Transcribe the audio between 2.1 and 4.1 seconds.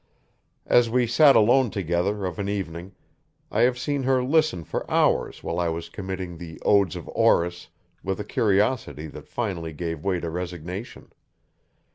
of an evening, I have seen